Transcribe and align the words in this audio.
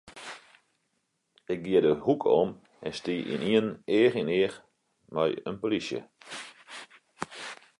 Ik 1.53 1.59
gie 1.65 1.81
de 1.81 1.93
hoeke 2.05 2.27
om 2.41 2.49
en 2.85 2.93
stie 2.99 3.21
ynienen 3.33 3.71
each 3.99 4.15
yn 4.21 4.33
each 4.39 4.57
mei 5.13 5.31
in 5.49 5.57
polysje. 5.61 5.99